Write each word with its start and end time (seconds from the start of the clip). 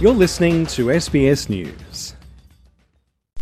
You're 0.00 0.12
listening 0.12 0.66
to 0.66 0.86
SBS 0.86 1.48
News. 1.48 2.16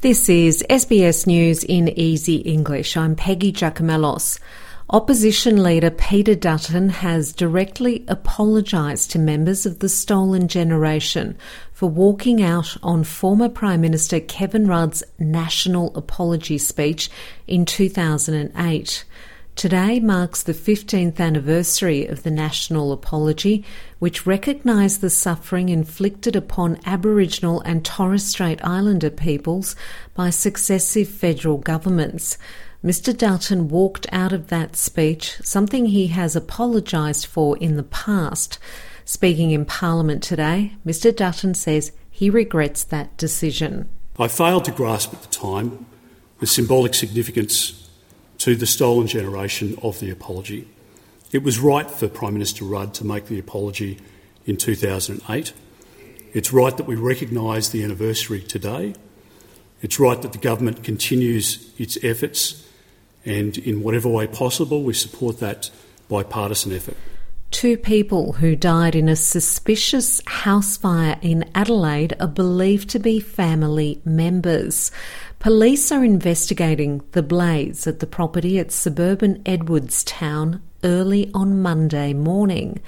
This 0.00 0.30
is 0.30 0.64
SBS 0.70 1.26
News 1.26 1.62
in 1.62 1.90
Easy 1.90 2.36
English. 2.36 2.96
I'm 2.96 3.14
Peggy 3.14 3.52
Giakoumelos. 3.52 4.40
Opposition 4.88 5.62
leader 5.62 5.90
Peter 5.90 6.34
Dutton 6.34 6.88
has 6.88 7.34
directly 7.34 8.02
apologised 8.08 9.10
to 9.10 9.18
members 9.18 9.66
of 9.66 9.80
the 9.80 9.90
Stolen 9.90 10.48
Generation 10.48 11.36
for 11.74 11.90
walking 11.90 12.42
out 12.42 12.78
on 12.82 13.04
former 13.04 13.50
Prime 13.50 13.82
Minister 13.82 14.18
Kevin 14.18 14.66
Rudd's 14.66 15.04
national 15.18 15.94
apology 15.94 16.56
speech 16.56 17.10
in 17.46 17.66
2008. 17.66 19.04
Today 19.58 19.98
marks 19.98 20.44
the 20.44 20.52
15th 20.52 21.18
anniversary 21.18 22.06
of 22.06 22.22
the 22.22 22.30
National 22.30 22.92
Apology, 22.92 23.64
which 23.98 24.24
recognised 24.24 25.00
the 25.00 25.10
suffering 25.10 25.68
inflicted 25.68 26.36
upon 26.36 26.78
Aboriginal 26.86 27.60
and 27.62 27.84
Torres 27.84 28.24
Strait 28.24 28.64
Islander 28.64 29.10
peoples 29.10 29.74
by 30.14 30.30
successive 30.30 31.08
federal 31.08 31.58
governments. 31.58 32.38
Mr. 32.84 33.12
Dutton 33.12 33.66
walked 33.66 34.06
out 34.12 34.32
of 34.32 34.46
that 34.46 34.76
speech, 34.76 35.36
something 35.42 35.86
he 35.86 36.06
has 36.06 36.36
apologised 36.36 37.26
for 37.26 37.58
in 37.58 37.74
the 37.74 37.82
past. 37.82 38.60
Speaking 39.04 39.50
in 39.50 39.64
Parliament 39.64 40.22
today, 40.22 40.74
Mr. 40.86 41.12
Dutton 41.14 41.54
says 41.54 41.90
he 42.08 42.30
regrets 42.30 42.84
that 42.84 43.16
decision. 43.16 43.88
I 44.20 44.28
failed 44.28 44.66
to 44.66 44.70
grasp 44.70 45.12
at 45.14 45.22
the 45.22 45.28
time 45.30 45.86
the 46.38 46.46
symbolic 46.46 46.94
significance 46.94 47.87
to 48.38 48.56
the 48.56 48.66
stolen 48.66 49.06
generation 49.06 49.76
of 49.82 50.00
the 50.00 50.10
apology. 50.10 50.66
It 51.32 51.42
was 51.42 51.58
right 51.58 51.90
for 51.90 52.08
Prime 52.08 52.32
Minister 52.32 52.64
Rudd 52.64 52.94
to 52.94 53.04
make 53.04 53.26
the 53.26 53.38
apology 53.38 53.98
in 54.46 54.56
2008. 54.56 55.52
It's 56.32 56.52
right 56.52 56.76
that 56.76 56.86
we 56.86 56.94
recognise 56.94 57.70
the 57.70 57.82
anniversary 57.84 58.40
today. 58.40 58.94
It's 59.82 60.00
right 60.00 60.20
that 60.22 60.32
the 60.32 60.38
government 60.38 60.82
continues 60.82 61.72
its 61.78 61.98
efforts, 62.02 62.66
and 63.24 63.58
in 63.58 63.82
whatever 63.82 64.08
way 64.08 64.26
possible, 64.26 64.82
we 64.82 64.94
support 64.94 65.38
that 65.40 65.70
bipartisan 66.08 66.72
effort. 66.72 66.96
Two 67.50 67.78
people 67.78 68.34
who 68.34 68.54
died 68.54 68.94
in 68.94 69.08
a 69.08 69.16
suspicious 69.16 70.20
house 70.26 70.76
fire 70.76 71.18
in 71.22 71.50
Adelaide 71.54 72.14
are 72.20 72.26
believed 72.26 72.90
to 72.90 72.98
be 72.98 73.20
family 73.20 74.02
members. 74.04 74.90
Police 75.40 75.92
are 75.92 76.02
investigating 76.02 77.00
the 77.12 77.22
blaze 77.22 77.86
at 77.86 78.00
the 78.00 78.08
property 78.08 78.58
at 78.58 78.72
suburban 78.72 79.40
Edwardstown 79.46 80.60
early 80.82 81.30
on 81.32 81.62
Monday 81.62 82.12
morning. 82.12 82.80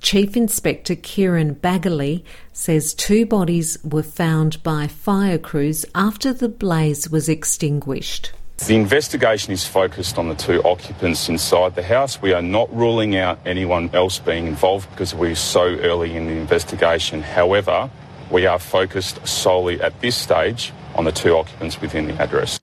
Chief 0.00 0.36
Inspector 0.36 0.94
Kieran 0.96 1.54
Baggerly 1.54 2.22
says 2.52 2.92
two 2.92 3.24
bodies 3.24 3.78
were 3.82 4.02
found 4.02 4.62
by 4.62 4.86
fire 4.86 5.38
crews 5.38 5.86
after 5.94 6.34
the 6.34 6.50
blaze 6.50 7.08
was 7.08 7.30
extinguished. 7.30 8.32
The 8.58 8.76
investigation 8.76 9.54
is 9.54 9.66
focused 9.66 10.18
on 10.18 10.28
the 10.28 10.34
two 10.34 10.62
occupants 10.62 11.30
inside 11.30 11.74
the 11.74 11.82
house. 11.82 12.20
We 12.20 12.34
are 12.34 12.42
not 12.42 12.70
ruling 12.76 13.16
out 13.16 13.38
anyone 13.46 13.88
else 13.94 14.18
being 14.18 14.46
involved 14.46 14.90
because 14.90 15.14
we're 15.14 15.34
so 15.34 15.62
early 15.62 16.14
in 16.14 16.26
the 16.26 16.34
investigation. 16.34 17.22
However, 17.22 17.90
we 18.30 18.44
are 18.44 18.58
focused 18.58 19.26
solely 19.26 19.80
at 19.80 19.98
this 20.02 20.16
stage 20.16 20.70
on 20.94 21.04
the 21.04 21.12
two 21.12 21.36
occupants 21.36 21.80
within 21.80 22.06
the 22.06 22.14
address. 22.14 22.60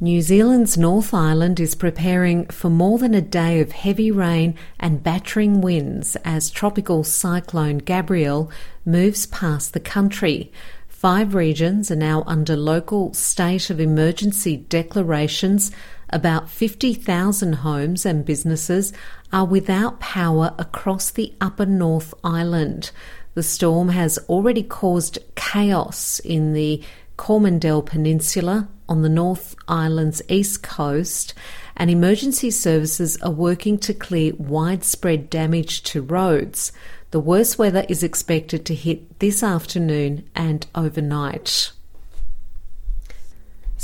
New 0.00 0.20
Zealand's 0.20 0.76
North 0.76 1.14
Island 1.14 1.60
is 1.60 1.76
preparing 1.76 2.46
for 2.48 2.68
more 2.68 2.98
than 2.98 3.14
a 3.14 3.20
day 3.20 3.60
of 3.60 3.72
heavy 3.72 4.10
rain 4.10 4.54
and 4.78 5.02
battering 5.02 5.60
winds 5.60 6.16
as 6.24 6.50
tropical 6.50 7.04
cyclone 7.04 7.78
Gabrielle 7.78 8.50
moves 8.84 9.26
past 9.26 9.72
the 9.72 9.80
country. 9.80 10.52
Five 10.88 11.34
regions 11.34 11.90
are 11.90 11.96
now 11.96 12.24
under 12.26 12.56
local 12.56 13.14
state 13.14 13.70
of 13.70 13.78
emergency 13.78 14.56
declarations. 14.56 15.70
About 16.10 16.50
50,000 16.50 17.52
homes 17.52 18.04
and 18.04 18.24
businesses 18.24 18.92
are 19.32 19.46
without 19.46 20.00
power 20.00 20.54
across 20.58 21.10
the 21.10 21.32
upper 21.40 21.66
North 21.66 22.14
Island. 22.24 22.90
The 23.34 23.42
storm 23.42 23.88
has 23.88 24.18
already 24.28 24.62
caused 24.62 25.18
chaos 25.34 26.20
in 26.20 26.52
the 26.52 26.82
Coromandel 27.16 27.82
Peninsula 27.82 28.68
on 28.88 29.02
the 29.02 29.08
North 29.08 29.56
Island's 29.66 30.22
east 30.28 30.62
coast, 30.62 31.34
and 31.76 31.90
emergency 31.90 32.50
services 32.50 33.16
are 33.22 33.30
working 33.30 33.78
to 33.78 33.94
clear 33.94 34.34
widespread 34.36 35.30
damage 35.30 35.82
to 35.84 36.02
roads. 36.02 36.72
The 37.10 37.20
worst 37.20 37.58
weather 37.58 37.84
is 37.88 38.02
expected 38.02 38.64
to 38.66 38.74
hit 38.74 39.18
this 39.18 39.42
afternoon 39.42 40.28
and 40.34 40.66
overnight. 40.74 41.72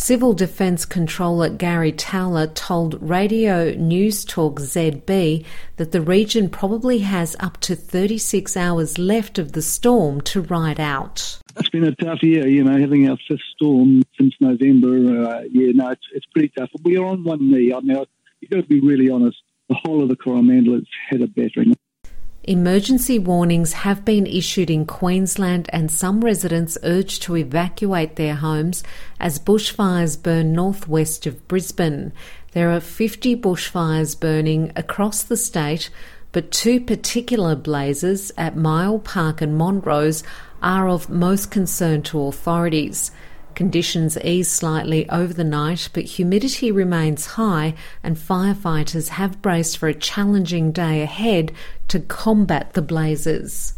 Civil 0.02 0.32
Defence 0.32 0.86
Controller 0.86 1.50
Gary 1.50 1.92
Towler 1.92 2.46
told 2.46 3.00
Radio 3.02 3.72
Newstalk 3.74 4.54
ZB 4.54 5.44
that 5.76 5.92
the 5.92 6.00
region 6.00 6.48
probably 6.48 7.00
has 7.00 7.36
up 7.38 7.58
to 7.58 7.76
36 7.76 8.56
hours 8.56 8.98
left 8.98 9.38
of 9.38 9.52
the 9.52 9.60
storm 9.60 10.22
to 10.22 10.40
ride 10.40 10.80
out. 10.80 11.38
It's 11.58 11.68
been 11.68 11.84
a 11.84 11.94
tough 11.96 12.22
year, 12.22 12.48
you 12.48 12.64
know, 12.64 12.80
having 12.80 13.10
our 13.10 13.18
fifth 13.28 13.42
storm 13.54 14.02
since 14.18 14.32
November. 14.40 14.96
Uh, 15.22 15.42
yeah, 15.50 15.72
no, 15.74 15.90
it's, 15.90 16.06
it's 16.14 16.26
pretty 16.32 16.50
tough. 16.58 16.70
We 16.82 16.96
are 16.96 17.04
on 17.04 17.22
one 17.22 17.50
knee. 17.50 17.74
I 17.74 17.80
mean, 17.80 18.02
you've 18.40 18.50
got 18.50 18.62
to 18.62 18.66
be 18.66 18.80
really 18.80 19.10
honest. 19.10 19.36
The 19.68 19.76
whole 19.84 20.02
of 20.02 20.08
the 20.08 20.16
Coromandel 20.16 20.76
has 20.76 20.86
had 21.10 21.20
a 21.20 21.26
battering. 21.26 21.74
Emergency 22.44 23.18
warnings 23.18 23.74
have 23.74 24.02
been 24.02 24.26
issued 24.26 24.70
in 24.70 24.86
Queensland, 24.86 25.68
and 25.74 25.90
some 25.90 26.24
residents 26.24 26.78
urged 26.82 27.22
to 27.22 27.36
evacuate 27.36 28.16
their 28.16 28.34
homes 28.34 28.82
as 29.20 29.38
bushfires 29.38 30.20
burn 30.20 30.54
northwest 30.54 31.26
of 31.26 31.46
Brisbane. 31.48 32.12
There 32.52 32.72
are 32.72 32.80
50 32.80 33.36
bushfires 33.36 34.18
burning 34.18 34.72
across 34.74 35.22
the 35.22 35.36
state, 35.36 35.90
but 36.32 36.50
two 36.50 36.80
particular 36.80 37.54
blazes 37.54 38.32
at 38.38 38.56
Mile 38.56 38.98
Park 39.00 39.42
and 39.42 39.58
Montrose 39.58 40.22
are 40.62 40.88
of 40.88 41.10
most 41.10 41.50
concern 41.50 42.00
to 42.04 42.22
authorities. 42.22 43.10
Conditions 43.54 44.16
ease 44.18 44.50
slightly 44.50 45.08
over 45.10 45.32
the 45.32 45.44
night, 45.44 45.88
but 45.92 46.04
humidity 46.04 46.72
remains 46.72 47.26
high, 47.26 47.74
and 48.02 48.16
firefighters 48.16 49.08
have 49.08 49.42
braced 49.42 49.78
for 49.78 49.88
a 49.88 49.94
challenging 49.94 50.72
day 50.72 51.02
ahead 51.02 51.52
to 51.88 52.00
combat 52.00 52.72
the 52.72 52.82
blazes. 52.82 53.74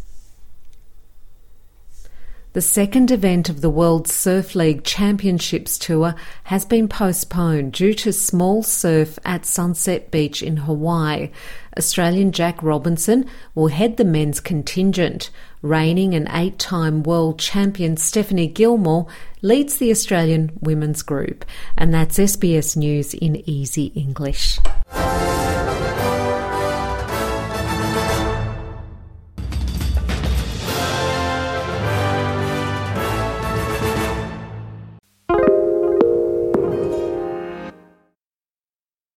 The 2.53 2.61
second 2.61 3.09
event 3.09 3.49
of 3.49 3.61
the 3.61 3.69
World 3.69 4.07
Surf 4.07 4.53
League 4.53 4.83
Championships 4.83 5.75
Tour 5.79 6.13
has 6.43 6.65
been 6.65 6.87
postponed 6.87 7.73
due 7.73 7.95
to 7.95 8.13
small 8.13 8.61
surf 8.61 9.17
at 9.25 9.43
Sunset 9.43 10.11
Beach 10.11 10.43
in 10.43 10.57
Hawaii. 10.57 11.31
Australian 11.77 12.31
Jack 12.31 12.61
Robinson 12.61 13.25
will 13.55 13.67
head 13.67 13.97
the 13.97 14.05
men's 14.05 14.39
contingent. 14.39 15.29
Reigning 15.61 16.13
and 16.13 16.27
eight 16.31 16.59
time 16.59 17.03
world 17.03 17.39
champion 17.39 17.97
Stephanie 17.97 18.47
Gilmore 18.47 19.07
leads 19.41 19.77
the 19.77 19.91
Australian 19.91 20.51
women's 20.61 21.01
group. 21.01 21.45
And 21.77 21.93
that's 21.93 22.17
SBS 22.17 22.75
News 22.75 23.13
in 23.13 23.47
easy 23.49 23.85
English. 23.95 24.59